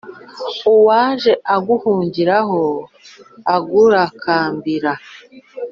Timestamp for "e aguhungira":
1.33-2.35